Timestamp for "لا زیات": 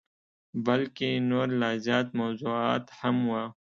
1.59-2.07